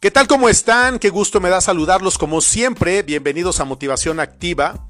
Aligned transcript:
¿Qué 0.00 0.12
tal? 0.12 0.28
¿Cómo 0.28 0.48
están? 0.48 1.00
Qué 1.00 1.10
gusto 1.10 1.40
me 1.40 1.48
da 1.48 1.60
saludarlos 1.60 2.18
como 2.18 2.40
siempre. 2.40 3.02
Bienvenidos 3.02 3.58
a 3.58 3.64
Motivación 3.64 4.20
Activa. 4.20 4.88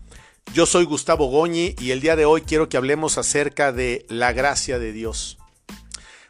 Yo 0.52 0.66
soy 0.66 0.84
Gustavo 0.84 1.30
Goñi 1.30 1.74
y 1.78 1.92
el 1.92 2.02
día 2.02 2.14
de 2.14 2.26
hoy 2.26 2.42
quiero 2.42 2.68
que 2.68 2.76
hablemos 2.76 3.16
acerca 3.16 3.72
de 3.72 4.04
la 4.10 4.34
gracia 4.34 4.78
de 4.78 4.92
Dios. 4.92 5.38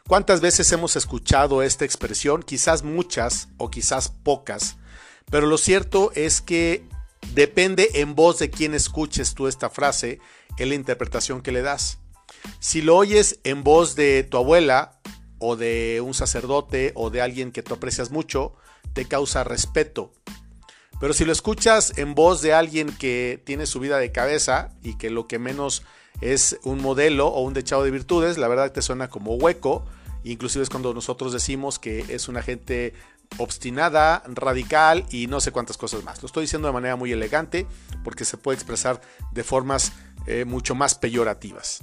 ¿Cuántas 0.07 0.39
veces 0.39 0.71
hemos 0.71 0.95
escuchado 0.95 1.61
esta 1.61 1.83
expresión? 1.83 2.41
Quizás 2.41 2.83
muchas 2.83 3.49
o 3.57 3.69
quizás 3.69 4.07
pocas, 4.07 4.77
pero 5.29 5.45
lo 5.45 5.57
cierto 5.57 6.13
es 6.15 6.39
que 6.39 6.85
depende 7.33 7.89
en 7.95 8.15
voz 8.15 8.39
de 8.39 8.49
quién 8.49 8.73
escuches 8.73 9.35
tú 9.35 9.49
esta 9.49 9.69
frase, 9.69 10.19
en 10.57 10.69
la 10.69 10.75
interpretación 10.75 11.41
que 11.41 11.51
le 11.51 11.63
das. 11.63 11.97
Si 12.61 12.81
lo 12.81 12.95
oyes 12.95 13.41
en 13.43 13.65
voz 13.65 13.97
de 13.97 14.23
tu 14.23 14.37
abuela 14.37 15.01
o 15.39 15.55
de 15.55 16.01
un 16.05 16.13
sacerdote 16.13 16.91
o 16.95 17.09
de 17.09 17.21
alguien 17.21 17.51
que 17.51 17.63
tú 17.63 17.73
aprecias 17.73 18.11
mucho, 18.11 18.53
te 18.93 19.05
causa 19.05 19.43
respeto. 19.43 20.11
Pero 20.99 21.13
si 21.13 21.23
lo 21.23 21.31
escuchas 21.31 21.97
en 21.97 22.13
voz 22.13 22.41
de 22.41 22.53
alguien 22.53 22.95
que 22.97 23.41
tiene 23.45 23.65
su 23.65 23.79
vida 23.79 23.97
de 23.97 24.11
cabeza 24.11 24.71
y 24.83 24.97
que 24.97 25.09
lo 25.09 25.27
que 25.27 25.39
menos 25.39 25.83
es 26.19 26.59
un 26.63 26.81
modelo 26.81 27.27
o 27.27 27.41
un 27.41 27.53
dechado 27.53 27.83
de 27.83 27.91
virtudes, 27.91 28.37
la 28.37 28.49
verdad 28.49 28.71
te 28.71 28.81
suena 28.81 29.09
como 29.09 29.35
hueco. 29.35 29.85
Inclusive 30.25 30.63
es 30.63 30.69
cuando 30.69 30.93
nosotros 30.93 31.31
decimos 31.31 31.79
que 31.79 32.03
es 32.09 32.27
una 32.27 32.41
gente 32.41 32.93
obstinada, 33.37 34.23
radical 34.27 35.05
y 35.09 35.27
no 35.27 35.39
sé 35.39 35.51
cuántas 35.51 35.77
cosas 35.77 36.03
más. 36.03 36.21
Lo 36.21 36.25
estoy 36.25 36.43
diciendo 36.43 36.67
de 36.67 36.73
manera 36.73 36.97
muy 36.97 37.13
elegante 37.13 37.65
porque 38.03 38.25
se 38.25 38.37
puede 38.37 38.55
expresar 38.55 38.99
de 39.31 39.43
formas 39.43 39.93
eh, 40.27 40.43
mucho 40.43 40.75
más 40.75 40.95
peyorativas. 40.95 41.79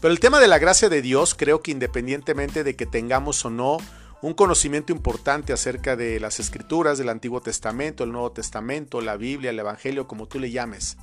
Pero 0.00 0.12
el 0.12 0.20
tema 0.20 0.40
de 0.40 0.48
la 0.48 0.58
gracia 0.58 0.88
de 0.88 1.02
Dios 1.02 1.34
creo 1.36 1.62
que 1.62 1.70
independientemente 1.70 2.64
de 2.64 2.74
que 2.76 2.86
tengamos 2.86 3.44
o 3.44 3.50
no 3.50 3.78
un 4.22 4.34
conocimiento 4.34 4.92
importante 4.92 5.52
acerca 5.52 5.96
de 5.96 6.20
las 6.20 6.38
escrituras 6.38 6.96
del 6.96 7.08
Antiguo 7.08 7.40
Testamento, 7.40 8.04
el 8.04 8.12
Nuevo 8.12 8.30
Testamento, 8.30 9.00
la 9.00 9.16
Biblia, 9.16 9.50
el 9.50 9.58
Evangelio, 9.58 10.06
como 10.06 10.28
tú 10.28 10.38
le 10.38 10.52
llames, 10.52 10.96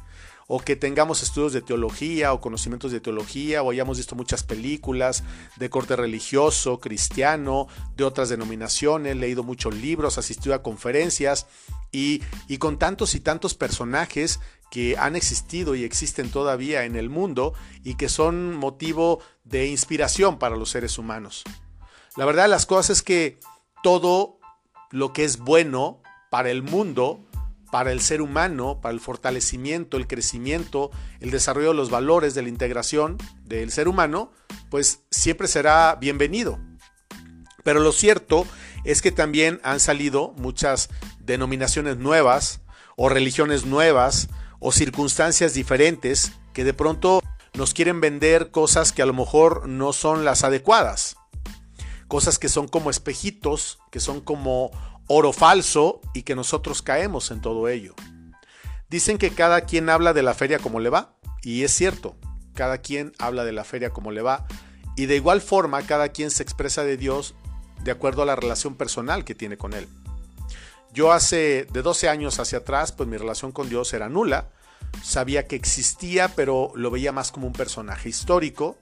o 0.48 0.62
que 0.62 0.78
tengamos 0.78 1.22
estudios 1.22 1.52
de 1.52 1.62
teología 1.62 2.31
o 2.31 2.40
conocimientos 2.40 2.94
de 2.94 3.02
teología, 3.02 3.62
o 3.62 3.72
hayamos 3.72 3.97
visto 3.97 4.16
muchas 4.16 4.44
películas 4.44 5.25
de 5.58 5.70
corte 5.70 5.97
religioso, 5.97 6.80
cristiano, 6.80 7.67
de 7.97 8.06
otras 8.06 8.30
denominaciones, 8.30 9.17
leído 9.17 9.44
muchos 9.44 9.75
libros, 9.75 10.17
asistido 10.17 10.56
a 10.56 10.64
conferencias, 10.64 11.45
y, 11.92 12.23
y 12.47 12.58
con 12.58 12.80
tantos 12.80 13.16
y 13.16 13.20
tantos 13.20 13.53
personajes 13.53 14.40
que 14.72 14.95
han 14.97 15.17
existido 15.17 15.75
y 15.75 15.84
existen 15.84 16.31
todavía 16.31 16.86
en 16.86 16.95
el 16.95 17.09
mundo 17.09 17.53
y 17.84 17.95
que 17.95 18.08
son 18.08 18.56
motivo 18.56 19.20
de 19.44 19.67
inspiración 19.67 20.40
para 20.40 20.56
los 20.56 20.70
seres 20.70 20.97
humanos. 20.97 21.44
La 22.20 22.25
verdad 22.25 22.44
de 22.44 22.50
las 22.50 22.66
cosas 22.66 22.98
es 22.98 23.02
que 23.02 23.39
todo 23.81 24.39
lo 24.92 25.14
que 25.14 25.23
es 25.23 25.38
bueno 25.38 26.02
para 26.30 26.52
el 26.52 26.64
mundo, 26.64 27.22
para 27.72 27.94
el 27.94 28.02
ser 28.02 28.22
humano, 28.22 28.81
para 28.81 28.92
el 28.94 29.00
fortalecimiento, 29.00 29.95
el 29.95 30.06
crecimiento, 30.06 30.92
el 31.22 31.31
desarrollo 31.31 31.70
de 31.70 31.75
los 31.75 31.90
valores 31.90 32.36
de 32.36 32.42
la 32.42 32.50
integración 32.50 33.17
del 33.45 33.72
ser 33.72 33.88
humano, 33.88 34.34
pues 34.70 35.06
siempre 35.09 35.47
será 35.47 35.95
bienvenido. 35.95 36.59
Pero 37.64 37.80
lo 37.80 37.94
cierto 37.94 38.45
es 38.84 39.02
que 39.02 39.14
también 39.14 39.62
han 39.64 39.80
salido 39.80 40.34
muchas 40.36 40.90
denominaciones 41.22 42.00
nuevas 42.00 42.59
o 42.97 43.08
religiones 43.08 43.66
nuevas 43.66 44.28
o 44.59 44.73
circunstancias 44.73 45.53
diferentes 45.53 46.34
que 46.52 46.66
de 46.66 46.73
pronto 46.73 47.22
nos 47.53 47.73
quieren 47.73 48.02
vender 48.02 48.52
cosas 48.52 48.92
que 48.92 49.03
a 49.03 49.06
lo 49.06 49.14
mejor 49.14 49.70
no 49.70 49.94
son 49.94 50.25
las 50.25 50.44
adecuadas 50.44 51.16
cosas 52.10 52.40
que 52.40 52.50
son 52.50 52.68
como 52.68 52.90
espejitos, 52.90 53.80
que 53.92 54.02
son 54.02 54.20
como 54.20 54.72
oro 55.08 55.32
falso 55.32 56.02
y 56.14 56.24
que 56.24 56.36
nosotros 56.36 56.81
caemos 56.81 57.31
en 57.31 57.40
todo 57.40 57.70
ello. 57.70 57.94
Dicen 58.90 59.18
que 59.18 59.30
cada 59.30 59.62
quien 59.62 59.90
habla 59.90 60.12
de 60.14 60.24
la 60.24 60.34
feria 60.34 60.59
como 60.59 60.80
le 60.80 60.90
va, 60.90 61.16
y 61.44 61.64
es 61.64 61.72
cierto, 61.72 62.18
cada 62.56 62.80
quien 62.80 63.14
habla 63.19 63.46
de 63.46 63.53
la 63.53 63.64
feria 63.64 63.92
como 63.92 64.12
le 64.12 64.24
va, 64.24 64.48
y 64.98 65.06
de 65.06 65.16
igual 65.16 65.40
forma 65.40 65.84
cada 65.84 66.09
quien 66.09 66.31
se 66.31 66.44
expresa 66.44 66.84
de 66.84 66.98
Dios 66.98 67.36
de 67.84 67.92
acuerdo 67.92 68.24
a 68.24 68.25
la 68.25 68.36
relación 68.36 68.75
personal 68.75 69.24
que 69.24 69.36
tiene 69.36 69.58
con 69.58 69.74
Él. 69.74 69.88
Yo 70.92 71.14
hace 71.14 71.68
de 71.72 71.81
12 71.84 72.09
años 72.09 72.40
hacia 72.40 72.58
atrás, 72.58 72.92
pues 72.92 73.08
mi 73.08 73.18
relación 73.18 73.52
con 73.52 73.69
Dios 73.69 73.94
era 73.94 74.09
nula, 74.09 74.50
sabía 75.03 75.48
que 75.48 75.56
existía, 75.56 76.30
pero 76.36 76.72
lo 76.74 76.90
veía 76.90 77.12
más 77.12 77.31
como 77.31 77.46
un 77.46 77.53
personaje 77.53 78.09
histórico, 78.09 78.78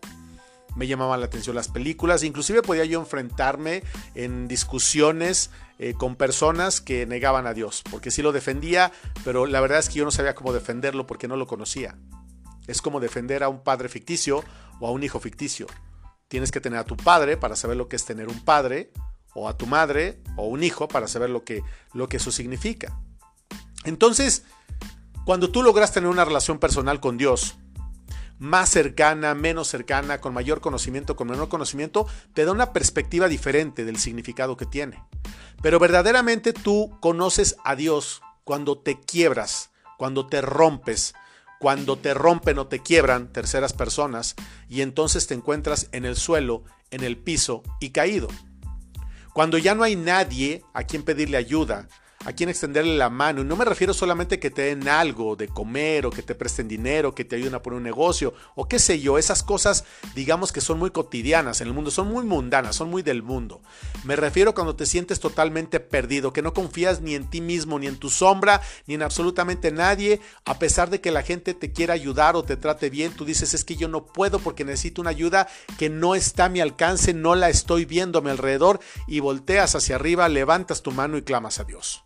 me 0.78 0.88
llamaban 0.88 1.20
la 1.20 1.26
atención 1.26 1.56
las 1.56 1.68
películas, 1.68 2.24
inclusive 2.24 2.62
podía 2.62 2.86
yo 2.86 3.00
enfrentarme 3.00 3.84
en 4.16 4.48
discusiones 4.48 5.50
eh, 5.80 5.96
con 5.96 6.16
personas 6.16 6.80
que 6.80 7.06
negaban 7.06 7.48
a 7.48 7.54
Dios, 7.54 7.84
porque 7.90 8.12
sí 8.12 8.22
lo 8.22 8.32
defendía, 8.32 8.92
pero 9.26 9.46
la 9.46 9.60
verdad 9.60 9.80
es 9.80 9.90
que 9.90 9.96
yo 9.96 10.06
no 10.06 10.12
sabía 10.12 10.36
cómo 10.36 10.54
defenderlo 10.54 11.08
porque 11.08 11.28
no 11.28 11.36
lo 11.36 11.48
conocía. 11.48 11.98
Es 12.68 12.82
como 12.82 13.00
defender 13.00 13.44
a 13.44 13.50
un 13.50 13.64
padre 13.64 13.90
ficticio 13.90 14.44
o 14.80 14.88
a 14.88 14.92
un 14.92 15.04
hijo 15.04 15.20
ficticio. 15.20 15.68
Tienes 16.28 16.52
que 16.52 16.62
tener 16.62 16.80
a 16.80 16.86
tu 16.86 16.96
padre 16.96 17.38
para 17.38 17.56
saber 17.56 17.76
lo 17.76 17.88
que 17.90 17.96
es 17.96 18.06
tener 18.06 18.28
un 18.28 18.44
padre, 18.44 18.92
o 19.38 19.48
a 19.48 19.56
tu 19.56 19.68
madre 19.68 20.20
o 20.36 20.48
un 20.48 20.64
hijo 20.64 20.88
para 20.88 21.08
saber 21.08 21.30
lo 21.30 21.44
que, 21.44 21.64
lo 21.94 22.10
que 22.10 22.18
eso 22.18 22.32
significa. 22.32 23.00
Entonces, 23.84 24.44
cuando 25.26 25.52
tú 25.52 25.62
logras 25.62 25.94
tener 25.94 26.10
una 26.10 26.26
relación 26.26 26.58
personal 26.58 27.00
con 27.00 27.18
Dios, 27.18 27.56
más 28.40 28.70
cercana, 28.70 29.34
menos 29.34 29.68
cercana, 29.68 30.20
con 30.22 30.34
mayor 30.34 30.62
conocimiento, 30.62 31.16
con 31.16 31.28
menor 31.28 31.50
conocimiento, 31.50 32.08
te 32.34 32.46
da 32.46 32.52
una 32.52 32.74
perspectiva 32.74 33.28
diferente 33.28 33.86
del 33.86 33.98
significado 33.98 34.58
que 34.58 34.66
tiene. 34.66 35.04
Pero 35.62 35.80
verdaderamente 35.80 36.54
tú 36.54 36.98
conoces 37.00 37.56
a 37.64 37.76
Dios 37.76 38.22
cuando 38.44 38.78
te 38.78 39.00
quiebras, 39.00 39.72
cuando 39.98 40.28
te 40.28 40.42
rompes, 40.42 41.14
cuando 41.60 41.98
te 41.98 42.14
rompen 42.14 42.60
o 42.60 42.68
te 42.68 42.80
quiebran 42.80 43.32
terceras 43.34 43.74
personas 43.74 44.36
y 44.70 44.82
entonces 44.82 45.28
te 45.28 45.34
encuentras 45.34 45.90
en 45.92 46.06
el 46.06 46.16
suelo, 46.16 46.64
en 46.92 47.04
el 47.04 47.18
piso 47.18 47.64
y 47.80 47.90
caído. 47.90 48.28
Cuando 49.34 49.58
ya 49.58 49.76
no 49.76 49.84
hay 49.84 49.96
nadie 49.96 50.64
a 50.74 50.84
quien 50.84 51.04
pedirle 51.04 51.38
ayuda, 51.38 51.88
a 52.26 52.34
quien 52.34 52.50
extenderle 52.50 52.98
la 52.98 53.10
mano. 53.10 53.42
Y 53.42 53.46
no 53.46 53.56
me 53.56 53.66
refiero 53.66 53.94
solamente 53.94 54.36
a 54.36 54.40
que 54.40 54.50
te 54.50 54.64
den 54.64 54.88
algo 54.88 55.36
de 55.36 55.48
comer 55.48 56.06
o 56.06 56.10
que 56.10 56.24
te 56.24 56.36
presten 56.36 56.68
dinero, 56.68 57.14
que 57.14 57.26
te 57.26 57.36
ayuden 57.36 57.56
a 57.56 57.62
poner 57.62 57.78
un 57.78 57.84
negocio 57.84 58.34
o 58.56 58.68
qué 58.68 58.80
sé 58.80 59.00
yo. 59.00 59.18
Esas 59.18 59.44
cosas, 59.44 59.86
digamos 60.16 60.52
que 60.52 60.62
son 60.62 60.80
muy 60.80 60.92
cotidianas 60.92 61.62
en 61.62 61.68
el 61.68 61.74
mundo, 61.74 61.92
son 61.92 62.10
muy 62.10 62.26
mundanas, 62.26 62.76
son 62.76 62.90
muy 62.90 63.02
del 63.02 63.24
mundo. 63.24 63.62
Me 64.04 64.16
refiero 64.16 64.54
cuando 64.54 64.76
te 64.76 64.86
sientes 64.86 65.20
totalmente 65.20 65.80
perdido, 65.80 66.34
que 66.34 66.42
no 66.42 66.54
confías 66.54 67.02
ni 67.02 67.16
en 67.16 67.30
ti 67.30 67.42
mismo, 67.42 67.80
ni 67.80 67.88
en 67.88 67.98
tu 67.98 68.10
sombra, 68.10 68.62
ni 68.86 68.96
en 68.96 69.04
absolutamente 69.04 69.72
nadie, 69.72 70.22
a 70.46 70.60
pesar 70.60 70.90
de 70.90 71.02
que 71.02 71.12
la 71.12 71.24
gente 71.24 71.54
te 71.54 71.72
quiera 71.72 71.94
ayudar 71.94 72.36
o 72.36 72.44
te 72.44 72.58
trate 72.58 72.90
bien, 72.90 73.14
tú 73.14 73.26
dices 73.26 73.54
es 73.54 73.64
que 73.64 73.76
yo 73.76 73.88
no 73.88 74.06
puedo 74.06 74.40
porque 74.40 74.66
necesito 74.66 75.02
una 75.02 75.12
ayuda 75.12 75.48
que 75.78 75.90
no 75.90 76.16
está 76.16 76.46
a 76.46 76.50
mi 76.50 76.60
alcance, 76.60 77.14
no 77.14 77.36
la 77.36 77.50
estoy 77.50 77.86
viendo 77.86 78.20
a 78.20 78.22
mi 78.22 78.30
alrededor 78.30 78.80
y 79.08 79.20
volteas 79.20 79.76
hacia 79.76 79.96
arriba, 79.96 80.30
levantas 80.30 80.82
tu 80.82 80.92
mano 80.92 81.18
y 81.18 81.22
clamas 81.22 81.60
a 81.60 81.64
Dios. 81.64 82.04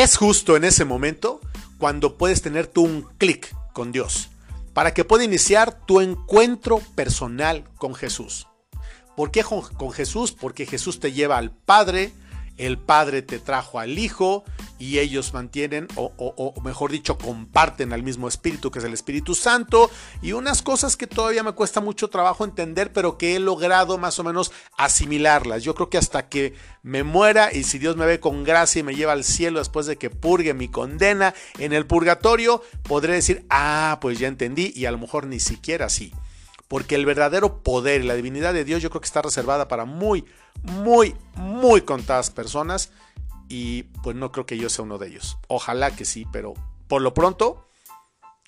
Es 0.00 0.16
justo 0.16 0.56
en 0.56 0.64
ese 0.64 0.86
momento 0.86 1.42
cuando 1.76 2.16
puedes 2.16 2.40
tener 2.40 2.66
tú 2.66 2.84
un 2.84 3.02
clic 3.18 3.54
con 3.74 3.92
Dios 3.92 4.30
para 4.72 4.94
que 4.94 5.04
pueda 5.04 5.24
iniciar 5.24 5.84
tu 5.84 6.00
encuentro 6.00 6.78
personal 6.94 7.64
con 7.76 7.94
Jesús. 7.94 8.46
¿Por 9.14 9.30
qué 9.30 9.44
con 9.44 9.92
Jesús? 9.92 10.32
Porque 10.32 10.64
Jesús 10.64 11.00
te 11.00 11.12
lleva 11.12 11.36
al 11.36 11.50
Padre, 11.50 12.14
el 12.56 12.78
Padre 12.78 13.20
te 13.20 13.38
trajo 13.38 13.78
al 13.78 13.98
Hijo 13.98 14.42
y 14.80 14.98
ellos 14.98 15.34
mantienen, 15.34 15.86
o, 15.94 16.54
mejor 16.64 16.90
dicho, 16.90 17.18
comparten 17.18 17.92
al 17.92 18.02
mismo 18.02 18.26
Espíritu, 18.26 18.70
que 18.70 18.78
es 18.78 18.84
el 18.86 18.94
Espíritu 18.94 19.34
Santo, 19.34 19.90
y 20.22 20.32
unas 20.32 20.62
cosas 20.62 20.96
que 20.96 21.06
todavía 21.06 21.42
me 21.42 21.52
cuesta 21.52 21.82
mucho 21.82 22.08
trabajo 22.08 22.44
entender, 22.44 22.90
pero 22.90 23.18
que 23.18 23.36
he 23.36 23.40
logrado 23.40 23.98
más 23.98 24.18
o 24.18 24.24
menos 24.24 24.52
asimilarlas. 24.78 25.62
Yo 25.62 25.74
creo 25.74 25.90
que 25.90 25.98
hasta 25.98 26.30
que 26.30 26.54
me 26.82 27.02
muera 27.02 27.52
y 27.52 27.64
si 27.64 27.78
Dios 27.78 27.96
me 27.96 28.06
ve 28.06 28.20
con 28.20 28.42
gracia 28.42 28.80
y 28.80 28.82
me 28.82 28.94
lleva 28.94 29.12
al 29.12 29.22
cielo 29.22 29.58
después 29.58 29.84
de 29.84 29.98
que 29.98 30.08
purgue 30.08 30.54
mi 30.54 30.68
condena 30.68 31.34
en 31.58 31.74
el 31.74 31.86
purgatorio, 31.86 32.62
podré 32.82 33.12
decir, 33.12 33.44
ah, 33.50 33.98
pues 34.00 34.18
ya 34.18 34.28
entendí, 34.28 34.72
y 34.74 34.86
a 34.86 34.92
lo 34.92 34.98
mejor 34.98 35.26
ni 35.26 35.40
siquiera 35.40 35.86
así 35.86 36.10
porque 36.68 36.94
el 36.94 37.04
verdadero 37.04 37.64
poder 37.64 38.00
y 38.00 38.06
la 38.06 38.14
divinidad 38.14 38.54
de 38.54 38.64
Dios 38.64 38.80
yo 38.80 38.90
creo 38.90 39.00
que 39.00 39.06
está 39.06 39.22
reservada 39.22 39.66
para 39.66 39.86
muy, 39.86 40.24
muy, 40.62 41.16
muy 41.34 41.80
contadas 41.80 42.30
personas 42.30 42.92
y 43.50 43.82
pues 44.02 44.16
no 44.16 44.32
creo 44.32 44.46
que 44.46 44.56
yo 44.56 44.70
sea 44.70 44.84
uno 44.84 44.96
de 44.96 45.08
ellos. 45.08 45.36
Ojalá 45.48 45.94
que 45.94 46.06
sí, 46.06 46.26
pero 46.32 46.54
por 46.88 47.02
lo 47.02 47.12
pronto, 47.12 47.68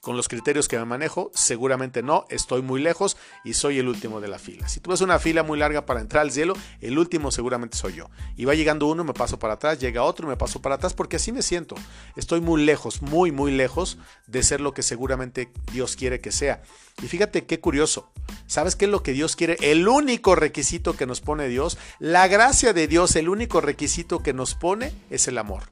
con 0.02 0.16
los 0.16 0.26
criterios 0.26 0.66
que 0.66 0.76
me 0.76 0.84
manejo, 0.84 1.30
seguramente 1.32 2.02
no, 2.02 2.26
estoy 2.28 2.60
muy 2.60 2.82
lejos 2.82 3.16
y 3.44 3.54
soy 3.54 3.78
el 3.78 3.86
último 3.86 4.20
de 4.20 4.26
la 4.26 4.40
fila. 4.40 4.68
Si 4.68 4.80
tú 4.80 4.90
ves 4.90 5.00
una 5.00 5.20
fila 5.20 5.44
muy 5.44 5.58
larga 5.58 5.86
para 5.86 6.00
entrar 6.00 6.22
al 6.22 6.32
cielo, 6.32 6.54
el 6.80 6.98
último 6.98 7.30
seguramente 7.30 7.78
soy 7.78 7.94
yo. 7.94 8.10
Y 8.36 8.44
va 8.44 8.54
llegando 8.54 8.88
uno, 8.88 9.04
me 9.04 9.14
paso 9.14 9.38
para 9.38 9.54
atrás, 9.54 9.78
llega 9.78 10.02
otro, 10.02 10.26
me 10.26 10.36
paso 10.36 10.60
para 10.60 10.74
atrás, 10.74 10.92
porque 10.92 11.16
así 11.16 11.30
me 11.30 11.40
siento. 11.40 11.76
Estoy 12.16 12.40
muy 12.40 12.64
lejos, 12.64 13.00
muy, 13.00 13.30
muy 13.30 13.52
lejos 13.52 13.96
de 14.26 14.42
ser 14.42 14.60
lo 14.60 14.74
que 14.74 14.82
seguramente 14.82 15.52
Dios 15.72 15.94
quiere 15.94 16.20
que 16.20 16.32
sea. 16.32 16.62
Y 17.00 17.06
fíjate 17.06 17.46
qué 17.46 17.60
curioso, 17.60 18.12
¿Sabes 18.46 18.76
qué 18.76 18.86
es 18.86 18.90
lo 18.90 19.02
que 19.02 19.12
Dios 19.12 19.36
quiere? 19.36 19.56
El 19.60 19.88
único 19.88 20.34
requisito 20.34 20.96
que 20.96 21.06
nos 21.06 21.20
pone 21.20 21.48
Dios, 21.48 21.78
la 22.00 22.28
gracia 22.28 22.72
de 22.72 22.88
Dios, 22.88 23.16
el 23.16 23.28
único 23.28 23.60
requisito 23.60 24.22
que 24.22 24.32
nos 24.32 24.54
pone 24.54 24.92
es 25.10 25.28
el 25.28 25.38
amor. 25.38 25.70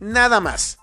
Nada 0.00 0.40
más. 0.40 0.78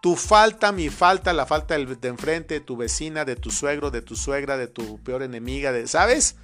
Tu 0.00 0.14
falta, 0.14 0.70
mi 0.72 0.90
falta, 0.90 1.32
la 1.32 1.46
falta 1.46 1.76
de 1.76 2.08
enfrente, 2.08 2.54
de 2.54 2.60
tu 2.60 2.76
vecina, 2.76 3.24
de 3.24 3.36
tu 3.36 3.50
suegro, 3.50 3.90
de 3.90 4.02
tu 4.02 4.14
suegra, 4.14 4.56
de 4.56 4.68
tu 4.68 5.02
peor 5.02 5.22
enemiga, 5.22 5.72
de, 5.72 5.88
¿sabes? 5.88 6.36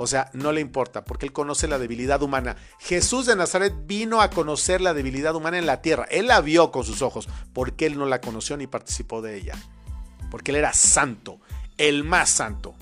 O 0.00 0.06
sea, 0.06 0.30
no 0.32 0.52
le 0.52 0.60
importa, 0.60 1.04
porque 1.04 1.26
Él 1.26 1.32
conoce 1.32 1.66
la 1.66 1.78
debilidad 1.78 2.22
humana. 2.22 2.56
Jesús 2.78 3.26
de 3.26 3.34
Nazaret 3.34 3.74
vino 3.86 4.20
a 4.20 4.30
conocer 4.30 4.80
la 4.80 4.94
debilidad 4.94 5.34
humana 5.34 5.58
en 5.58 5.66
la 5.66 5.82
tierra. 5.82 6.06
Él 6.10 6.28
la 6.28 6.40
vio 6.40 6.70
con 6.70 6.84
sus 6.84 7.02
ojos, 7.02 7.28
porque 7.52 7.86
Él 7.86 7.98
no 7.98 8.06
la 8.06 8.20
conoció 8.20 8.56
ni 8.56 8.68
participó 8.68 9.22
de 9.22 9.36
ella. 9.36 9.54
Porque 10.30 10.52
Él 10.52 10.56
era 10.58 10.72
santo, 10.72 11.40
el 11.78 12.04
más 12.04 12.30
santo. 12.30 12.76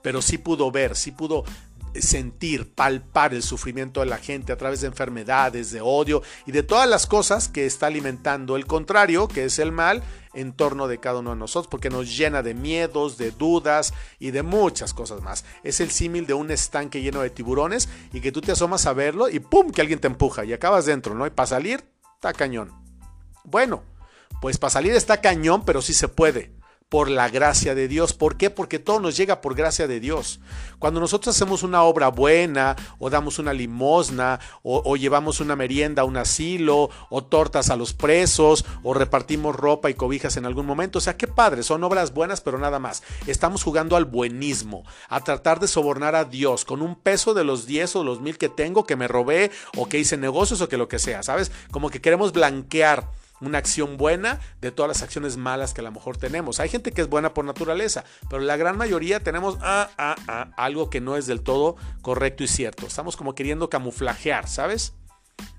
Pero 0.00 0.22
sí 0.22 0.38
pudo 0.38 0.70
ver, 0.70 0.96
sí 0.96 1.10
pudo 1.10 1.44
sentir, 1.94 2.74
palpar 2.74 3.34
el 3.34 3.42
sufrimiento 3.42 4.00
de 4.00 4.06
la 4.06 4.18
gente 4.18 4.52
a 4.52 4.56
través 4.56 4.80
de 4.80 4.86
enfermedades, 4.86 5.70
de 5.70 5.80
odio 5.80 6.22
y 6.46 6.52
de 6.52 6.62
todas 6.62 6.88
las 6.88 7.06
cosas 7.06 7.48
que 7.48 7.66
está 7.66 7.86
alimentando 7.86 8.56
el 8.56 8.66
contrario, 8.66 9.28
que 9.28 9.44
es 9.44 9.58
el 9.58 9.72
mal, 9.72 10.02
en 10.32 10.52
torno 10.52 10.86
de 10.86 10.98
cada 10.98 11.18
uno 11.18 11.30
de 11.30 11.36
nosotros, 11.36 11.68
porque 11.68 11.90
nos 11.90 12.16
llena 12.16 12.42
de 12.42 12.54
miedos, 12.54 13.18
de 13.18 13.32
dudas 13.32 13.92
y 14.18 14.30
de 14.30 14.42
muchas 14.42 14.94
cosas 14.94 15.22
más. 15.22 15.44
Es 15.64 15.80
el 15.80 15.90
símil 15.90 16.26
de 16.26 16.34
un 16.34 16.50
estanque 16.50 17.02
lleno 17.02 17.20
de 17.20 17.30
tiburones 17.30 17.88
y 18.12 18.20
que 18.20 18.32
tú 18.32 18.40
te 18.40 18.52
asomas 18.52 18.86
a 18.86 18.92
verlo 18.92 19.28
y 19.28 19.40
¡pum! 19.40 19.70
que 19.70 19.80
alguien 19.80 19.98
te 19.98 20.06
empuja 20.06 20.44
y 20.44 20.52
acabas 20.52 20.86
dentro, 20.86 21.14
¿no? 21.14 21.26
Y 21.26 21.30
para 21.30 21.48
salir, 21.48 21.84
está 22.14 22.32
cañón. 22.32 22.72
Bueno, 23.44 23.82
pues 24.40 24.58
para 24.58 24.70
salir 24.70 24.92
está 24.92 25.20
cañón, 25.20 25.64
pero 25.64 25.82
sí 25.82 25.94
se 25.94 26.08
puede 26.08 26.59
por 26.90 27.08
la 27.08 27.28
gracia 27.28 27.76
de 27.76 27.86
Dios. 27.86 28.12
¿Por 28.12 28.36
qué? 28.36 28.50
Porque 28.50 28.80
todo 28.80 28.98
nos 28.98 29.16
llega 29.16 29.40
por 29.40 29.54
gracia 29.54 29.86
de 29.86 30.00
Dios. 30.00 30.40
Cuando 30.80 30.98
nosotros 30.98 31.34
hacemos 31.34 31.62
una 31.62 31.84
obra 31.84 32.08
buena, 32.08 32.74
o 32.98 33.08
damos 33.08 33.38
una 33.38 33.52
limosna, 33.52 34.40
o, 34.64 34.96
llevamos 34.96 35.38
una 35.38 35.54
merienda 35.54 36.02
a 36.02 36.04
un 36.04 36.16
asilo, 36.16 36.90
o 37.08 37.24
tortas 37.24 37.70
a 37.70 37.76
los 37.76 37.92
presos, 37.94 38.64
o 38.82 38.92
repartimos 38.92 39.54
ropa 39.54 39.88
y 39.88 39.94
cobijas 39.94 40.36
en 40.36 40.46
algún 40.46 40.66
momento, 40.66 40.98
o 40.98 41.00
sea, 41.00 41.16
qué 41.16 41.28
padre, 41.28 41.62
son 41.62 41.84
obras 41.84 42.12
buenas, 42.12 42.40
pero 42.40 42.58
nada 42.58 42.80
más. 42.80 43.04
Estamos 43.28 43.62
jugando 43.62 43.94
al 43.94 44.04
buenismo, 44.04 44.82
a 45.08 45.20
tratar 45.20 45.60
de 45.60 45.68
sobornar 45.68 46.16
a 46.16 46.24
Dios 46.24 46.64
con 46.64 46.82
un 46.82 46.96
peso 46.96 47.34
de 47.34 47.44
los 47.44 47.66
10 47.66 47.96
o 47.96 48.04
los 48.04 48.20
mil 48.20 48.36
que 48.36 48.48
tengo, 48.48 48.84
que 48.84 48.96
me 48.96 49.06
robé, 49.06 49.52
o 49.76 49.88
que 49.88 50.00
hice 50.00 50.16
negocios, 50.16 50.60
o 50.60 50.68
que 50.68 50.76
lo 50.76 50.88
que 50.88 50.98
sea, 50.98 51.22
¿sabes? 51.22 51.52
Como 51.70 51.88
que 51.88 52.00
queremos 52.00 52.32
blanquear 52.32 53.19
una 53.40 53.58
acción 53.58 53.96
buena 53.96 54.40
de 54.60 54.70
todas 54.70 54.88
las 54.88 55.02
acciones 55.02 55.36
malas 55.36 55.74
que 55.74 55.80
a 55.80 55.84
lo 55.84 55.92
mejor 55.92 56.16
tenemos. 56.16 56.60
Hay 56.60 56.68
gente 56.68 56.92
que 56.92 57.00
es 57.00 57.08
buena 57.08 57.34
por 57.34 57.44
naturaleza, 57.44 58.04
pero 58.28 58.42
la 58.42 58.56
gran 58.56 58.76
mayoría 58.76 59.20
tenemos 59.20 59.58
ah, 59.62 59.90
ah, 59.98 60.16
ah, 60.28 60.50
algo 60.56 60.90
que 60.90 61.00
no 61.00 61.16
es 61.16 61.26
del 61.26 61.42
todo 61.42 61.76
correcto 62.02 62.44
y 62.44 62.48
cierto. 62.48 62.86
Estamos 62.86 63.16
como 63.16 63.34
queriendo 63.34 63.70
camuflajear, 63.70 64.48
¿sabes? 64.48 64.94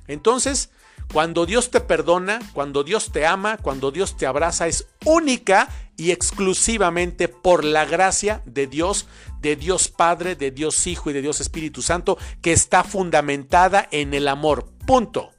Entonces, 0.07 0.69
cuando 1.13 1.45
Dios 1.45 1.71
te 1.71 1.81
perdona, 1.81 2.39
cuando 2.53 2.83
Dios 2.83 3.11
te 3.11 3.25
ama, 3.25 3.57
cuando 3.57 3.91
Dios 3.91 4.15
te 4.15 4.25
abraza, 4.25 4.67
es 4.67 4.87
única 5.05 5.67
y 5.97 6.11
exclusivamente 6.11 7.27
por 7.27 7.65
la 7.65 7.85
gracia 7.85 8.41
de 8.45 8.67
Dios, 8.67 9.07
de 9.41 9.55
Dios 9.55 9.89
Padre, 9.89 10.35
de 10.35 10.51
Dios 10.51 10.87
Hijo 10.87 11.09
y 11.09 11.13
de 11.13 11.21
Dios 11.21 11.41
Espíritu 11.41 11.81
Santo, 11.81 12.17
que 12.41 12.53
está 12.53 12.83
fundamentada 12.83 13.87
en 13.91 14.13
el 14.13 14.27
amor. 14.27 14.71
Punto. 14.87 15.31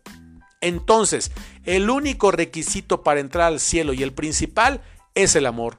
Entonces, 0.61 1.33
el 1.65 1.91
único 1.91 2.31
requisito 2.31 3.03
para 3.03 3.21
entrar 3.21 3.49
al 3.49 3.61
cielo 3.61 3.93
y 3.93 4.03
el 4.03 4.13
principal 4.13 4.81
es 5.15 5.37
el 5.37 5.47
amor. 5.47 5.79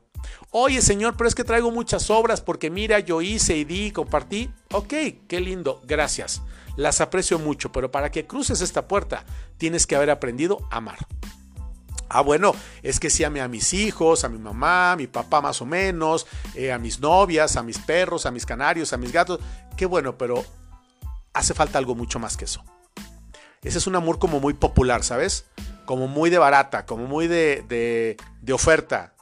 Oye 0.51 0.81
Señor, 0.81 1.15
pero 1.17 1.27
es 1.27 1.35
que 1.35 1.43
traigo 1.43 1.71
muchas 1.71 2.09
obras 2.09 2.41
porque 2.41 2.69
mira, 2.69 2.99
yo 2.99 3.21
hice 3.21 3.57
y 3.57 3.63
di 3.65 3.87
y 3.87 3.91
compartí. 3.91 4.49
Ok, 4.71 4.93
qué 5.27 5.41
lindo, 5.41 5.81
gracias. 5.85 6.41
Las 6.75 7.01
aprecio 7.01 7.39
mucho, 7.39 7.71
pero 7.71 7.91
para 7.91 8.11
que 8.11 8.25
cruces 8.25 8.61
esta 8.61 8.87
puerta 8.87 9.25
tienes 9.57 9.85
que 9.85 9.95
haber 9.95 10.09
aprendido 10.09 10.67
a 10.71 10.77
amar. 10.77 10.97
Ah, 12.09 12.21
bueno, 12.21 12.53
es 12.83 12.99
que 12.99 13.09
sí 13.09 13.23
amé 13.23 13.41
a 13.41 13.47
mis 13.47 13.73
hijos, 13.73 14.23
a 14.23 14.29
mi 14.29 14.37
mamá, 14.37 14.91
a 14.91 14.95
mi 14.95 15.07
papá 15.07 15.41
más 15.41 15.61
o 15.61 15.65
menos, 15.65 16.27
eh, 16.53 16.71
a 16.71 16.77
mis 16.77 16.99
novias, 16.99 17.55
a 17.55 17.63
mis 17.63 17.79
perros, 17.79 18.27
a 18.27 18.31
mis 18.31 18.45
canarios, 18.45 18.93
a 18.93 18.97
mis 18.97 19.11
gatos. 19.11 19.39
Qué 19.75 19.87
bueno, 19.87 20.15
pero 20.15 20.45
hace 21.33 21.55
falta 21.55 21.79
algo 21.79 21.95
mucho 21.95 22.19
más 22.19 22.37
que 22.37 22.45
eso. 22.45 22.63
Ese 23.63 23.77
es 23.79 23.87
un 23.87 23.95
amor 23.95 24.19
como 24.19 24.39
muy 24.39 24.53
popular, 24.53 25.03
¿sabes? 25.03 25.45
Como 25.85 26.07
muy 26.07 26.29
de 26.29 26.37
barata, 26.37 26.85
como 26.85 27.07
muy 27.07 27.27
de, 27.27 28.17
de, 28.41 28.53
oferta, 28.53 29.15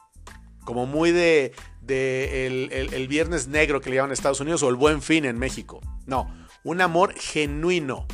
como 0.64 0.86
muy 0.86 1.12
de, 1.12 1.54
de 1.82 2.48
el, 2.48 3.08
viernes 3.08 3.48
negro 3.48 3.82
que 3.82 3.90
le 3.90 3.96
llaman 3.96 4.10
en 4.10 4.14
Estados 4.14 4.40
Unidos 4.40 4.62
o 4.64 4.70
el 4.70 4.76
buen 4.76 5.02
fin 5.02 5.26
en 5.26 5.40
México. 5.40 5.82
No, 6.06 6.32
un 6.64 6.82
amor 6.82 7.16
genuino, 7.16 8.06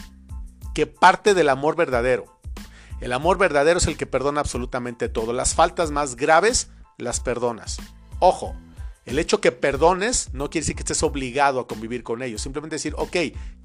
que 0.74 0.88
parte 0.88 1.34
del 1.34 1.50
amor 1.50 1.76
verdadero. 1.76 2.40
El 3.02 3.14
amor 3.14 3.38
verdadero 3.38 3.78
es 3.78 3.88
el 3.88 3.98
que 3.98 4.08
perdona 4.08 4.42
absolutamente 4.42 5.10
todo. 5.10 5.34
Las 5.34 5.54
faltas 5.54 5.92
más 5.92 6.16
graves 6.16 6.72
las 6.98 7.20
perdonas. 7.20 7.78
Ojo, 8.20 8.56
el 9.08 9.20
hecho 9.20 9.40
que 9.40 9.54
perdones 9.54 10.34
no 10.34 10.50
quiere 10.50 10.64
decir 10.64 10.76
que 10.76 10.82
estés 10.82 11.02
obligado 11.02 11.62
a 11.62 11.68
convivir 11.68 12.04
con 12.04 12.22
ellos. 12.22 12.42
Simplemente 12.42 12.76
decir, 12.76 12.94
ok, 12.98 13.16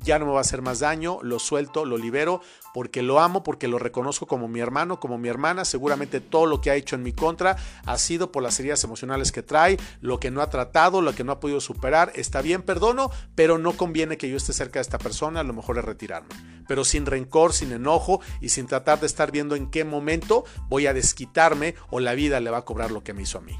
ya 0.00 0.20
no 0.20 0.26
me 0.26 0.32
va 0.32 0.38
a 0.38 0.42
hacer 0.42 0.62
más 0.62 0.78
daño, 0.78 1.18
lo 1.20 1.40
suelto, 1.40 1.84
lo 1.84 1.98
libero, 1.98 2.40
porque 2.72 3.02
lo 3.02 3.18
amo, 3.18 3.42
porque 3.42 3.66
lo 3.66 3.80
reconozco 3.80 4.28
como 4.28 4.46
mi 4.46 4.60
hermano, 4.60 5.00
como 5.00 5.18
mi 5.18 5.28
hermana. 5.28 5.64
Seguramente 5.64 6.20
todo 6.20 6.46
lo 6.46 6.60
que 6.60 6.70
ha 6.70 6.76
hecho 6.76 6.94
en 6.94 7.02
mi 7.02 7.12
contra 7.12 7.56
ha 7.84 7.98
sido 7.98 8.30
por 8.30 8.44
las 8.44 8.60
heridas 8.60 8.84
emocionales 8.84 9.32
que 9.32 9.42
trae, 9.42 9.78
lo 10.00 10.20
que 10.20 10.30
no 10.30 10.42
ha 10.42 10.48
tratado, 10.48 11.02
lo 11.02 11.12
que 11.12 11.24
no 11.24 11.32
ha 11.32 11.40
podido 11.40 11.60
superar. 11.60 12.12
Está 12.14 12.40
bien, 12.40 12.62
perdono, 12.62 13.10
pero 13.34 13.58
no 13.58 13.72
conviene 13.72 14.18
que 14.18 14.30
yo 14.30 14.36
esté 14.36 14.52
cerca 14.52 14.78
de 14.78 14.82
esta 14.82 14.98
persona, 14.98 15.40
a 15.40 15.44
lo 15.44 15.54
mejor 15.54 15.76
es 15.76 15.84
retirarme. 15.84 16.28
Pero 16.68 16.84
sin 16.84 17.04
rencor, 17.04 17.52
sin 17.52 17.72
enojo 17.72 18.20
y 18.40 18.50
sin 18.50 18.68
tratar 18.68 19.00
de 19.00 19.06
estar 19.06 19.32
viendo 19.32 19.56
en 19.56 19.72
qué 19.72 19.84
momento 19.84 20.44
voy 20.68 20.86
a 20.86 20.94
desquitarme 20.94 21.74
o 21.90 21.98
la 21.98 22.14
vida 22.14 22.38
le 22.38 22.50
va 22.50 22.58
a 22.58 22.64
cobrar 22.64 22.92
lo 22.92 23.02
que 23.02 23.12
me 23.12 23.22
hizo 23.22 23.38
a 23.38 23.40
mí. 23.40 23.58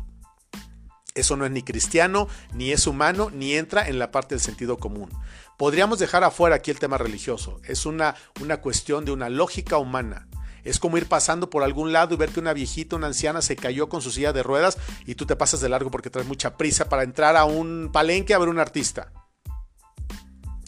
Eso 1.14 1.36
no 1.36 1.44
es 1.44 1.50
ni 1.50 1.62
cristiano, 1.62 2.28
ni 2.54 2.72
es 2.72 2.86
humano, 2.86 3.30
ni 3.30 3.54
entra 3.54 3.86
en 3.86 3.98
la 3.98 4.10
parte 4.10 4.34
del 4.34 4.40
sentido 4.40 4.78
común. 4.78 5.10
Podríamos 5.58 5.98
dejar 5.98 6.24
afuera 6.24 6.56
aquí 6.56 6.70
el 6.70 6.78
tema 6.78 6.96
religioso. 6.96 7.60
Es 7.64 7.84
una, 7.84 8.14
una 8.40 8.60
cuestión 8.62 9.04
de 9.04 9.12
una 9.12 9.28
lógica 9.28 9.76
humana. 9.76 10.28
Es 10.64 10.78
como 10.78 10.96
ir 10.96 11.06
pasando 11.06 11.50
por 11.50 11.64
algún 11.64 11.92
lado 11.92 12.14
y 12.14 12.16
ver 12.16 12.30
que 12.30 12.40
una 12.40 12.52
viejita, 12.52 12.96
una 12.96 13.08
anciana 13.08 13.42
se 13.42 13.56
cayó 13.56 13.88
con 13.88 14.00
su 14.00 14.10
silla 14.10 14.32
de 14.32 14.42
ruedas 14.42 14.78
y 15.06 15.16
tú 15.16 15.26
te 15.26 15.36
pasas 15.36 15.60
de 15.60 15.68
largo 15.68 15.90
porque 15.90 16.08
traes 16.08 16.28
mucha 16.28 16.56
prisa 16.56 16.88
para 16.88 17.02
entrar 17.02 17.36
a 17.36 17.44
un 17.44 17.90
palenque 17.92 18.32
a 18.32 18.38
ver 18.38 18.48
un 18.48 18.60
artista. 18.60 19.12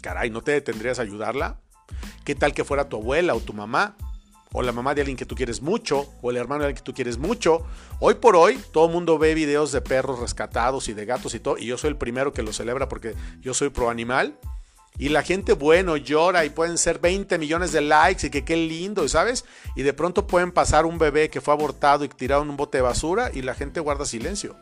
Caray, 0.02 0.30
¿no 0.30 0.42
te 0.42 0.52
detendrías 0.52 0.98
a 0.98 1.02
ayudarla? 1.02 1.60
¿Qué 2.24 2.34
tal 2.34 2.52
que 2.52 2.64
fuera 2.64 2.88
tu 2.88 2.96
abuela 2.96 3.34
o 3.34 3.40
tu 3.40 3.52
mamá? 3.52 3.96
O 4.54 4.62
la 4.62 4.73
mamá 4.73 4.94
de 4.94 5.02
alguien 5.02 5.16
que 5.16 5.26
tú 5.26 5.34
quieres 5.34 5.61
mucho, 5.61 6.14
o 6.23 6.30
el 6.30 6.37
hermano 6.37 6.61
de 6.61 6.68
alguien 6.68 6.76
que 6.76 6.84
tú 6.84 6.94
quieres 6.94 7.18
mucho. 7.18 7.66
Hoy 7.99 8.14
por 8.14 8.37
hoy, 8.37 8.58
todo 8.73 8.87
el 8.87 8.92
mundo 8.92 9.18
ve 9.18 9.34
videos 9.34 9.73
de 9.73 9.80
perros 9.80 10.20
rescatados 10.20 10.88
y 10.88 10.94
de 10.94 11.04
gatos 11.04 11.34
y 11.34 11.40
todo, 11.40 11.58
y 11.58 11.66
yo 11.66 11.76
soy 11.76 11.90
el 11.90 11.96
primero 11.96 12.32
que 12.32 12.44
lo 12.44 12.52
celebra 12.52 12.88
porque 12.88 13.14
yo 13.40 13.52
soy 13.52 13.70
pro 13.70 13.90
animal. 13.90 14.38
Y 14.96 15.08
la 15.08 15.25
gente, 15.25 15.54
bueno, 15.54 15.96
llora 15.96 16.44
y 16.44 16.50
pueden 16.50 16.78
ser 16.78 17.00
20 17.00 17.37
millones 17.37 17.73
de 17.73 17.80
likes 17.80 18.28
y 18.28 18.30
que 18.30 18.44
qué 18.44 18.56
lindo, 18.56 19.08
¿sabes? 19.08 19.44
Y 19.75 19.82
de 19.82 19.92
pronto 19.92 20.28
pueden 20.28 20.52
pasar 20.52 20.87
un 20.87 20.99
bebé 20.99 21.30
que 21.30 21.40
fue 21.40 21.52
abortado 21.52 22.04
y 22.04 22.08
tirado 22.08 22.44
en 22.44 22.50
un 22.50 22.56
bote 22.56 22.78
de 22.78 22.82
basura 22.82 23.32
y 23.34 23.42
la 23.42 23.54
gente 23.54 23.80
guarda 23.80 24.06
silencio. 24.06 24.56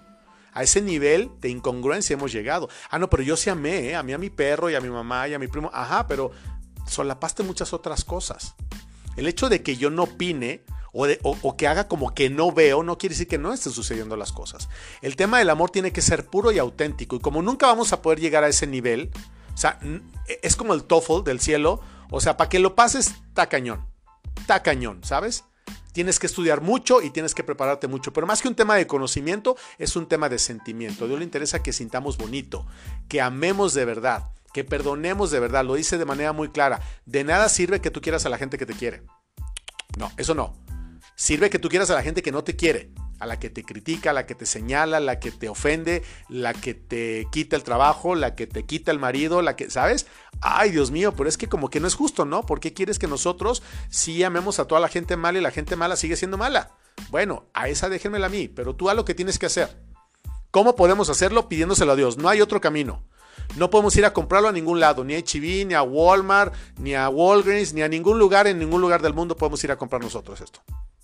A 0.55 0.63
ese 0.63 0.81
nivel 0.81 1.31
de 1.43 1.51
incongruencia 1.51 2.15
hemos 2.15 2.33
llegado. 2.33 2.71
Ah, 2.89 2.99
no, 2.99 3.11
pero 3.11 3.23
yo 3.23 3.37
sí 3.37 3.51
amé, 3.51 3.91
¿eh? 3.91 3.95
amé 3.95 4.15
a 4.15 4.19
mi 4.19 4.31
perro 4.31 4.71
y 4.71 4.75
a 4.75 4.81
mi 4.81 4.89
mamá 4.89 5.29
y 5.29 5.35
a 5.35 5.39
mi 5.39 5.49
primo. 5.49 5.71
Ajá, 5.75 6.07
pero 6.07 6.31
solapaste 6.87 7.43
muchas 7.43 7.75
otras 7.75 8.03
cosas. 8.03 8.55
El 9.17 9.27
hecho 9.27 9.49
de 9.49 9.63
que 9.63 9.77
yo 9.77 9.91
no 9.91 10.05
opine 10.05 10.65
o, 10.93 11.57
que 11.57 11.67
haga 11.67 11.89
como 11.89 12.15
que 12.15 12.29
no 12.29 12.53
veo, 12.53 12.83
no 12.83 12.99
quiere 12.99 13.15
decir 13.15 13.29
que 13.29 13.39
no 13.39 13.53
estén 13.53 13.73
sucediendo 13.73 14.17
las 14.17 14.33
cosas. 14.33 14.69
El 15.01 15.17
tema 15.17 15.39
del 15.39 15.51
amor 15.51 15.71
tiene 15.71 15.93
que 15.93 16.03
ser 16.03 16.27
puro 16.27 16.53
y 16.53 16.59
auténtico. 16.59 17.17
Y 17.17 17.21
como 17.21 17.41
nunca 17.43 17.67
vamos 17.67 17.93
a 17.93 18.03
poder 18.03 18.21
llegar 18.21 18.45
a 18.45 18.49
ese 18.49 18.67
nivel, 18.67 19.11
o 19.55 19.57
sea, 19.57 19.79
e, 20.29 20.41
es 20.43 20.57
como 20.57 20.75
el 20.75 20.85
TOEFL 20.85 21.25
del 21.25 21.41
cielo. 21.41 21.81
O 22.11 22.21
sea, 22.21 22.37
para 22.37 22.51
que 22.51 22.59
lo 22.59 22.75
pases, 22.75 23.15
está 23.29 23.49
cañón. 23.49 23.87
Está 24.39 24.63
cañón, 24.63 25.01
¿sabes? 25.03 25.45
Tienes 25.93 26.19
que 26.19 26.27
estudiar 26.27 26.61
mucho 26.61 27.01
y 27.01 27.11
tienes 27.11 27.35
que 27.35 27.45
prepararte 27.45 27.89
mucho. 27.89 28.13
Pero 28.13 28.27
más 28.27 28.43
que 28.43 28.49
un 28.49 28.55
tema 28.55 28.77
de 28.77 28.87
conocimiento, 28.87 29.57
es 29.79 29.97
un 29.97 30.07
tema 30.07 30.29
de 30.29 30.39
sentimiento. 30.39 31.05
A 31.05 31.09
Dios 31.09 31.19
le 31.19 31.25
interesa 31.25 31.63
que 31.63 31.73
sintamos 31.73 32.19
bonito, 32.19 32.67
que 33.09 33.23
amemos 33.23 33.73
de 33.73 33.85
verdad 33.87 34.32
que 34.53 34.65
perdonemos 34.65 35.31
de 35.31 35.41
verdad, 35.41 35.65
lo 35.65 35.75
dice 35.75 35.99
de 35.99 36.05
manera 36.05 36.33
muy 36.33 36.51
clara. 36.51 36.81
De 37.07 37.25
nada 37.25 37.49
sirve 37.49 37.81
que 37.81 37.91
tú 37.91 38.01
quieras 38.01 38.27
a 38.27 38.29
la 38.29 38.39
gente 38.39 38.59
que 38.59 38.67
te 38.67 38.75
quiere. 38.75 39.03
No, 39.99 40.11
eso 40.17 40.35
no. 40.35 40.55
Sirve 41.15 41.51
que 41.51 41.59
tú 41.59 41.69
quieras 41.69 41.91
a 41.91 41.95
la 41.95 42.03
gente 42.03 42.23
que 42.23 42.33
no 42.33 42.43
te 42.43 42.57
quiere, 42.57 42.91
a 43.19 43.27
la 43.27 43.39
que 43.39 43.51
te 43.51 43.63
critica, 43.63 44.11
a 44.11 44.13
la 44.13 44.27
que 44.27 44.35
te 44.35 44.47
señala, 44.47 44.99
la 44.99 45.21
que 45.21 45.31
te 45.31 45.49
ofende, 45.49 46.03
la 46.29 46.55
que 46.55 46.75
te 46.75 47.27
quita 47.31 47.55
el 47.55 47.63
trabajo, 47.63 48.15
la 48.15 48.35
que 48.35 48.47
te 48.47 48.65
quita 48.65 48.91
el 48.91 48.99
marido, 48.99 49.43
la 49.43 49.55
que, 49.55 49.71
¿sabes? 49.71 50.07
Ay, 50.41 50.71
Dios 50.71 50.91
mío, 50.91 51.13
pero 51.15 51.29
es 51.29 51.37
que 51.37 51.49
como 51.49 51.71
que 51.71 51.81
no 51.81 51.87
es 51.87 51.95
justo, 51.95 52.25
¿no? 52.25 52.45
¿Por 52.45 52.61
qué 52.61 52.73
quieres 52.73 52.99
que 52.99 53.07
nosotros 53.07 53.63
sí 53.91 54.25
amemos 54.25 54.59
a 54.59 54.67
toda 54.67 54.81
la 54.81 54.89
gente 54.89 55.17
mala 55.17 55.39
y 55.39 55.43
la 55.43 55.51
gente 55.51 55.77
mala 55.77 55.97
sigue 55.97 56.17
siendo 56.17 56.39
mala? 56.39 56.77
Bueno, 57.11 57.47
a 57.55 57.69
esa 57.69 57.89
déjenmela 57.89 58.27
a 58.27 58.31
mí, 58.31 58.49
pero 58.49 58.75
tú 58.75 58.89
a 58.89 58.95
lo 58.95 59.05
que 59.05 59.15
tienes 59.15 59.39
que 59.39 59.47
hacer. 59.47 59.83
¿Cómo 60.51 60.77
podemos 60.77 61.09
hacerlo? 61.09 61.49
Pidiéndoselo 61.49 61.93
a 61.93 61.97
Dios. 61.97 62.19
No 62.19 62.29
hay 62.29 62.41
otro 62.41 62.61
camino. 62.61 63.05
No 63.57 63.71
podemos 63.71 63.97
ir 63.97 64.05
a 64.05 64.13
comprarlo 64.13 64.49
a 64.49 64.53
ningún 64.53 64.81
lado, 64.81 65.05
ni 65.05 65.15
a 65.15 65.19
HB, 65.19 65.67
ni 65.67 65.75
a 65.75 65.83
Walmart, 65.83 66.55
ni 66.79 66.95
a 66.95 67.09
Walgreens, 67.09 67.75
ni 67.75 67.83
a 67.83 67.89
ningún 67.89 68.19
lugar, 68.19 68.47
en 68.47 68.59
ningún 68.59 68.81
lugar 68.81 69.03
del 69.03 69.15
mundo 69.15 69.37
podemos 69.37 69.63
ir 69.65 69.71
a 69.73 69.77
comprar 69.77 70.03
nosotros 70.03 70.41
esto. 70.41 70.61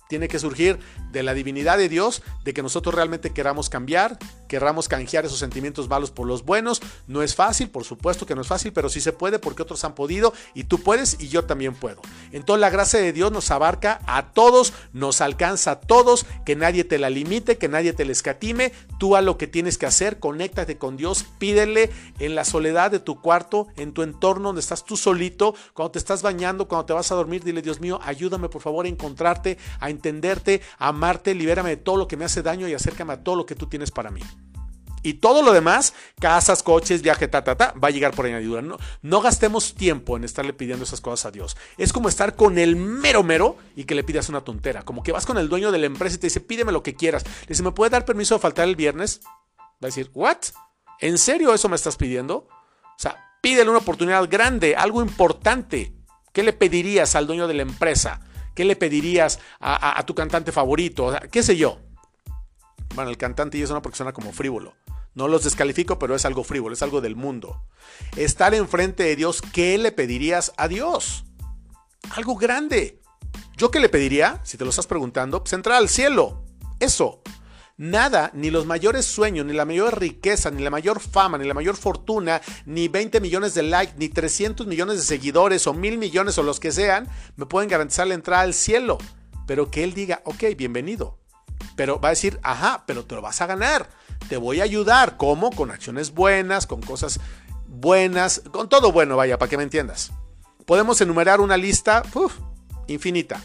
Tiene 0.09 0.27
que 0.27 0.39
surgir 0.39 0.79
de 1.11 1.21
la 1.21 1.35
divinidad 1.35 1.77
de 1.77 1.87
Dios, 1.87 2.23
de 2.43 2.53
que 2.53 2.63
nosotros 2.63 2.95
realmente 2.95 3.31
queramos 3.31 3.69
cambiar, 3.69 4.17
queramos 4.49 4.89
canjear 4.89 5.25
esos 5.25 5.39
sentimientos 5.39 5.87
malos 5.87 6.11
por 6.11 6.27
los 6.27 6.43
buenos. 6.43 6.81
No 7.07 7.21
es 7.23 7.35
fácil, 7.35 7.69
por 7.69 7.85
supuesto 7.85 8.25
que 8.25 8.35
no 8.35 8.41
es 8.41 8.47
fácil, 8.47 8.73
pero 8.73 8.89
sí 8.89 8.99
se 8.99 9.13
puede 9.13 9.39
porque 9.39 9.61
otros 9.61 9.85
han 9.85 9.95
podido 9.95 10.33
y 10.53 10.65
tú 10.65 10.79
puedes 10.79 11.17
y 11.21 11.29
yo 11.29 11.45
también 11.45 11.73
puedo. 11.73 12.01
Entonces 12.33 12.59
la 12.59 12.69
gracia 12.69 12.99
de 12.99 13.13
Dios 13.13 13.31
nos 13.31 13.51
abarca 13.51 14.01
a 14.07 14.33
todos, 14.33 14.73
nos 14.91 15.21
alcanza 15.21 15.71
a 15.71 15.79
todos, 15.79 16.25
que 16.45 16.55
nadie 16.55 16.83
te 16.83 16.97
la 16.97 17.09
limite, 17.09 17.57
que 17.57 17.69
nadie 17.69 17.93
te 17.93 18.03
la 18.03 18.11
escatime. 18.11 18.73
Tú 18.97 19.15
a 19.15 19.21
lo 19.21 19.37
que 19.37 19.47
tienes 19.47 19.77
que 19.77 19.85
hacer, 19.85 20.19
conéctate 20.19 20.77
con 20.77 20.97
Dios, 20.97 21.25
pídele 21.37 21.91
en 22.17 22.35
la 22.35 22.43
soledad 22.43 22.91
de 22.91 22.99
tu 22.99 23.21
cuarto, 23.21 23.67
en 23.77 23.93
tu 23.93 24.01
entorno 24.01 24.49
donde 24.49 24.61
estás 24.61 24.83
tú 24.83 24.97
solito, 24.97 25.53
cuando 25.73 25.91
te 25.91 25.99
estás 25.99 26.23
bañando, 26.23 26.67
cuando 26.67 26.85
te 26.85 26.93
vas 26.93 27.11
a 27.11 27.15
dormir, 27.15 27.43
dile 27.43 27.61
Dios 27.61 27.79
mío, 27.79 27.99
ayúdame 28.03 28.49
por 28.49 28.61
favor 28.61 28.85
a 28.85 28.89
encontrarte, 28.89 29.57
a 29.79 29.89
entenderte, 29.89 30.61
amarte, 30.79 31.35
libérame 31.35 31.69
de 31.69 31.77
todo 31.77 31.97
lo 31.97 32.07
que 32.07 32.17
me 32.17 32.25
hace 32.25 32.41
daño 32.41 32.67
y 32.67 32.73
acércame 32.73 33.13
a 33.13 33.23
todo 33.23 33.35
lo 33.35 33.45
que 33.45 33.55
tú 33.55 33.67
tienes 33.67 33.91
para 33.91 34.09
mí. 34.09 34.21
Y 35.03 35.15
todo 35.15 35.41
lo 35.41 35.53
demás, 35.53 35.93
casas, 36.19 36.63
coches, 36.63 37.01
viaje, 37.01 37.27
ta, 37.27 37.43
ta, 37.43 37.55
ta, 37.55 37.73
va 37.73 37.87
a 37.89 37.91
llegar 37.91 38.13
por 38.13 38.25
añadidura. 38.25 38.61
No, 38.61 38.77
no 39.01 39.21
gastemos 39.21 39.75
tiempo 39.75 40.17
en 40.17 40.23
estarle 40.23 40.53
pidiendo 40.53 40.83
esas 40.83 41.01
cosas 41.01 41.27
a 41.27 41.31
Dios. 41.31 41.57
Es 41.77 41.93
como 41.93 42.09
estar 42.09 42.35
con 42.35 42.57
el 42.57 42.75
mero 42.75 43.23
mero 43.23 43.57
y 43.75 43.85
que 43.85 43.95
le 43.95 44.03
pidas 44.03 44.29
una 44.29 44.41
tontera. 44.41 44.83
Como 44.83 45.03
que 45.03 45.11
vas 45.11 45.25
con 45.25 45.37
el 45.37 45.49
dueño 45.49 45.71
de 45.71 45.77
la 45.77 45.85
empresa 45.85 46.15
y 46.15 46.19
te 46.19 46.27
dice, 46.27 46.41
pídeme 46.41 46.71
lo 46.71 46.83
que 46.83 46.95
quieras. 46.95 47.23
Le 47.23 47.47
dice, 47.49 47.63
¿me 47.63 47.71
puede 47.71 47.91
dar 47.91 48.05
permiso 48.05 48.35
de 48.35 48.41
faltar 48.41 48.67
el 48.67 48.75
viernes? 48.75 49.21
Va 49.59 49.85
a 49.85 49.87
decir, 49.87 50.11
¿what? 50.13 50.37
¿En 50.99 51.17
serio 51.17 51.53
eso 51.53 51.69
me 51.69 51.75
estás 51.75 51.95
pidiendo? 51.95 52.35
O 52.35 53.01
sea, 53.01 53.37
pídele 53.41 53.69
una 53.69 53.79
oportunidad 53.79 54.27
grande, 54.29 54.75
algo 54.75 55.01
importante. 55.01 55.93
¿Qué 56.33 56.43
le 56.43 56.53
pedirías 56.53 57.15
al 57.15 57.27
dueño 57.27 57.47
de 57.47 57.53
la 57.53 57.61
empresa? 57.61 58.21
¿Qué 58.53 58.65
le 58.65 58.75
pedirías 58.75 59.39
a, 59.59 60.03
tu 60.05 60.13
cantante 60.13 60.51
favorito? 60.51 61.15
¿Qué 61.31 61.43
sé 61.43 61.55
yo? 61.55 61.79
Bueno, 62.93 63.09
el 63.09 63.17
cantante 63.17 63.57
y 63.57 63.61
eso 63.61 63.73
no 63.73 63.81
porque 63.81 63.97
suena 63.97 64.11
como 64.11 64.33
frívolo. 64.33 64.75
No 65.13 65.27
los 65.27 65.43
descalifico, 65.43 65.99
pero 65.99 66.15
es 66.15 66.25
algo 66.25 66.43
frívolo, 66.43 66.73
es 66.73 66.81
algo 66.81 67.01
del 67.01 67.15
mundo. 67.15 67.63
Estar 68.15 68.53
enfrente 68.53 69.03
de 69.03 69.15
Dios, 69.15 69.41
¿qué 69.41 69.77
le 69.77 69.91
pedirías 69.91 70.53
a 70.57 70.67
Dios? 70.67 71.25
Algo 72.15 72.35
grande. 72.35 73.01
¿Yo 73.57 73.71
qué 73.71 73.79
le 73.79 73.89
pediría? 73.89 74.39
Si 74.43 74.57
te 74.57 74.63
lo 74.63 74.69
estás 74.69 74.87
preguntando, 74.87 75.43
pues 75.43 75.53
entrar 75.53 75.77
al 75.77 75.89
cielo. 75.89 76.45
Eso. 76.79 77.21
Nada, 77.75 78.29
ni 78.33 78.51
los 78.51 78.65
mayores 78.65 79.05
sueños, 79.05 79.45
ni 79.45 79.53
la 79.53 79.63
mayor 79.63 79.99
riqueza, 79.99 80.51
ni 80.51 80.61
la 80.61 80.69
mayor 80.69 80.99
fama, 80.99 81.37
ni 81.37 81.47
la 81.47 81.53
mayor 81.53 81.77
fortuna, 81.77 82.41
ni 82.65 82.89
20 82.89 83.21
millones 83.21 83.53
de 83.53 83.63
likes, 83.63 83.93
ni 83.97 84.09
300 84.09 84.67
millones 84.67 84.97
de 84.97 85.03
seguidores 85.03 85.65
o 85.65 85.73
mil 85.73 85.97
millones 85.97 86.37
o 86.37 86.43
los 86.43 86.59
que 86.59 86.73
sean, 86.73 87.07
me 87.37 87.45
pueden 87.45 87.69
garantizar 87.69 88.05
la 88.07 88.15
entrada 88.15 88.43
al 88.43 88.53
cielo. 88.53 88.97
Pero 89.47 89.71
que 89.71 89.83
él 89.83 89.93
diga, 89.93 90.21
ok, 90.25 90.43
bienvenido. 90.57 91.19
Pero 91.75 91.99
va 91.99 92.09
a 92.09 92.11
decir, 92.11 92.39
ajá, 92.43 92.83
pero 92.85 93.05
te 93.05 93.15
lo 93.15 93.21
vas 93.21 93.39
a 93.41 93.47
ganar. 93.47 93.89
Te 94.27 94.37
voy 94.37 94.61
a 94.61 94.63
ayudar. 94.63 95.17
¿Cómo? 95.17 95.51
Con 95.51 95.71
acciones 95.71 96.13
buenas, 96.13 96.67
con 96.67 96.81
cosas 96.81 97.19
buenas, 97.67 98.41
con 98.51 98.67
todo 98.67 98.91
bueno, 98.91 99.15
vaya, 99.15 99.37
para 99.37 99.49
que 99.49 99.57
me 99.57 99.63
entiendas. 99.63 100.11
Podemos 100.65 100.99
enumerar 101.01 101.41
una 101.41 101.57
lista 101.57 102.03
infinita. 102.87 103.41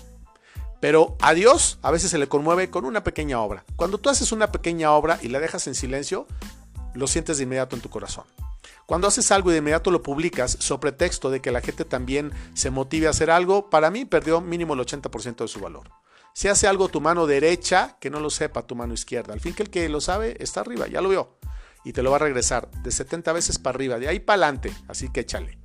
Pero 0.81 1.16
a 1.21 1.33
Dios 1.33 1.78
a 1.83 1.90
veces 1.90 2.11
se 2.11 2.19
le 2.19 2.28
conmueve 2.28 2.69
con 2.69 2.85
una 2.85 3.04
pequeña 3.04 3.40
obra. 3.40 3.64
Cuando 3.76 3.99
tú 3.99 4.11
haces 4.11 4.33
una 4.33 4.52
pequeña 4.52 4.93
obra 4.93 5.19
y 5.23 5.28
la 5.28 5.40
dejas 5.40 5.66
en 5.66 5.75
silencio, 5.75 6.26
lo 6.93 7.07
sientes 7.07 7.38
de 7.38 7.45
inmediato 7.45 7.75
en 7.75 7.83
tu 7.83 7.88
corazón. 7.88 8.25
Cuando 8.87 9.09
haces 9.09 9.31
algo 9.33 9.49
y 9.49 9.52
de 9.52 9.61
inmediato 9.61 9.90
lo 9.90 10.02
publicas, 10.02 10.59
sobre 10.61 10.93
pretexto 10.93 11.31
de 11.31 11.40
que 11.40 11.50
la 11.50 11.62
gente 11.62 11.87
también 11.87 12.33
se 12.52 12.71
motive 12.71 13.07
a 13.07 13.11
hacer 13.11 13.31
algo, 13.31 13.71
para 13.71 13.90
mí 13.90 14.04
perdió 14.04 14.43
mínimo 14.43 14.75
el 14.75 14.81
80% 14.81 15.37
de 15.37 15.49
su 15.49 15.61
valor. 15.61 15.90
Si 16.37 16.49
hace 16.49 16.67
algo 16.67 16.88
tu 16.88 17.00
mano 17.00 17.29
derecha, 17.29 17.97
que 18.00 18.11
no 18.11 18.19
lo 18.19 18.29
sepa 18.29 18.67
tu 18.67 18.75
mano 18.75 18.93
izquierda. 18.93 19.33
Al 19.33 19.41
fin 19.41 19.55
que 19.55 19.62
el 19.62 19.71
que 19.71 19.88
lo 19.88 20.00
sabe 20.00 20.37
está 20.41 20.62
arriba, 20.62 20.88
ya 20.88 21.00
lo 21.00 21.09
vio. 21.09 21.38
Y 21.85 21.93
te 21.93 22.03
lo 22.03 22.11
va 22.11 22.17
a 22.17 22.21
regresar 22.21 22.69
de 22.83 22.91
70 22.91 23.33
veces 23.33 23.61
para 23.61 23.76
arriba, 23.76 24.00
de 24.00 24.09
ahí 24.09 24.19
para 24.19 24.47
adelante. 24.47 24.75
Así 24.88 25.11
que 25.11 25.21
échale. 25.21 25.61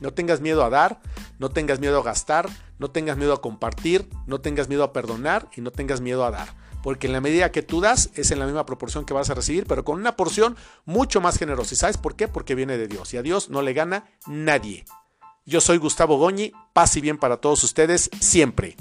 No 0.00 0.14
tengas 0.14 0.40
miedo 0.40 0.62
a 0.64 0.70
dar, 0.70 1.00
no 1.40 1.50
tengas 1.50 1.80
miedo 1.80 1.98
a 1.98 2.04
gastar, 2.04 2.48
no 2.78 2.92
tengas 2.92 3.16
miedo 3.16 3.32
a 3.32 3.40
compartir, 3.40 4.08
no 4.28 4.40
tengas 4.40 4.68
miedo 4.68 4.84
a 4.84 4.92
perdonar 4.92 5.48
y 5.56 5.60
no 5.60 5.72
tengas 5.72 6.00
miedo 6.00 6.24
a 6.24 6.30
dar. 6.30 6.54
Porque 6.84 7.08
en 7.08 7.14
la 7.14 7.20
medida 7.20 7.50
que 7.50 7.62
tú 7.62 7.80
das 7.80 8.10
es 8.14 8.30
en 8.30 8.38
la 8.38 8.46
misma 8.46 8.64
proporción 8.64 9.04
que 9.04 9.14
vas 9.14 9.28
a 9.28 9.34
recibir, 9.34 9.66
pero 9.66 9.84
con 9.84 9.98
una 9.98 10.16
porción 10.16 10.56
mucho 10.84 11.20
más 11.20 11.36
generosa. 11.36 11.74
¿Y 11.74 11.78
sabes 11.78 11.98
por 11.98 12.14
qué? 12.14 12.28
Porque 12.28 12.54
viene 12.54 12.78
de 12.78 12.86
Dios. 12.86 13.12
Y 13.12 13.16
a 13.16 13.22
Dios 13.22 13.50
no 13.50 13.60
le 13.60 13.72
gana 13.72 14.04
nadie. 14.28 14.84
Yo 15.46 15.60
soy 15.60 15.78
Gustavo 15.78 16.16
Goñi, 16.16 16.52
paz 16.72 16.96
y 16.96 17.00
bien 17.00 17.18
para 17.18 17.38
todos 17.38 17.64
ustedes 17.64 18.08
siempre. 18.20 18.76